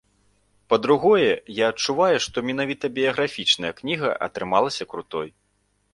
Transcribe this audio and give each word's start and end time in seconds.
Па-другое, 0.73 1.27
я 1.57 1.65
адчуваю, 1.73 2.17
што 2.27 2.37
менавіта 2.49 2.85
біяграфічная 2.97 3.73
кніга 3.83 4.09
атрымалася 4.29 4.83
крутой. 4.95 5.27